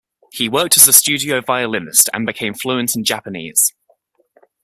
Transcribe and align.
He 0.31 0.49
worked 0.49 0.77
as 0.77 0.87
a 0.87 0.93
studio 0.93 1.41
violinist 1.41 2.09
and 2.11 2.25
became 2.25 2.55
fluent 2.55 2.95
in 2.95 3.03
Japanese. 3.03 3.71